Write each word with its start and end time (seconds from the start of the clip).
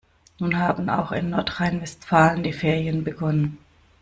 Nun 0.39 0.57
haben 0.57 0.89
auch 0.89 1.11
in 1.11 1.29
Nordrhein-Westfalen 1.29 2.41
die 2.41 2.53
Ferien 2.53 3.03
begonnen. 3.03 3.59